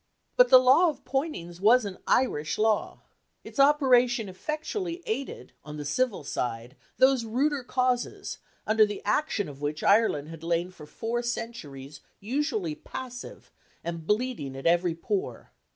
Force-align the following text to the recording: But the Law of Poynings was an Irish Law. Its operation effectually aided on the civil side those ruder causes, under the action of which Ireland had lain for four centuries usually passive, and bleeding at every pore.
But 0.35 0.49
the 0.49 0.57
Law 0.57 0.89
of 0.89 1.05
Poynings 1.05 1.61
was 1.61 1.85
an 1.85 1.99
Irish 2.07 2.57
Law. 2.57 3.03
Its 3.43 3.59
operation 3.59 4.27
effectually 4.29 5.03
aided 5.05 5.53
on 5.63 5.77
the 5.77 5.85
civil 5.85 6.23
side 6.23 6.75
those 6.97 7.23
ruder 7.23 7.63
causes, 7.63 8.39
under 8.65 8.83
the 8.83 9.03
action 9.05 9.47
of 9.47 9.61
which 9.61 9.83
Ireland 9.83 10.29
had 10.29 10.43
lain 10.43 10.71
for 10.71 10.87
four 10.87 11.21
centuries 11.21 11.99
usually 12.19 12.73
passive, 12.73 13.51
and 13.83 14.07
bleeding 14.07 14.55
at 14.55 14.65
every 14.65 14.95
pore. 14.95 15.51